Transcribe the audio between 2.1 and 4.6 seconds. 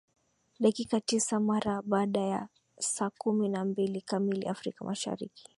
ya saa kumi na mbili kamili